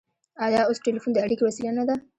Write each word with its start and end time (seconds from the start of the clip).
آیا 0.45 0.61
اوس 0.65 0.77
ټیلیفون 0.85 1.11
د 1.13 1.17
اړیکې 1.25 1.43
وسیله 1.47 1.71
نه 1.77 1.83
ده؟ 1.87 1.95